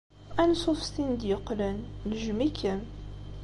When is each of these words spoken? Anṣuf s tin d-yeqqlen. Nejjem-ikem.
Anṣuf 0.41 0.79
s 0.87 0.89
tin 0.95 1.11
d-yeqqlen. 1.13 1.77
Nejjem-ikem. 2.07 2.81